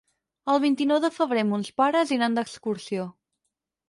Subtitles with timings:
[0.51, 3.05] El vint-i-nou de febrer mons pares iran d'excursió.